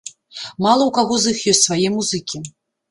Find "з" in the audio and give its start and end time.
1.23-1.37